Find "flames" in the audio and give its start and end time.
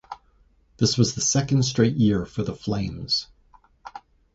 2.55-3.27